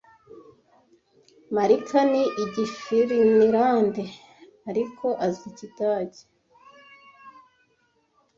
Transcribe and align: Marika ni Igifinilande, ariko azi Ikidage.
Marika 1.55 1.99
ni 2.11 2.23
Igifinilande, 2.43 4.05
ariko 4.69 5.05
azi 5.25 5.43
Ikidage. 5.51 6.21